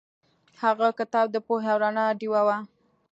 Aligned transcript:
هغه 0.61 0.87
کتاب 0.99 1.25
د 1.31 1.37
پوهې 1.45 1.69
او 1.73 1.79
رڼا 1.83 2.05
ډیوه 2.19 2.41
وه. 2.47 2.57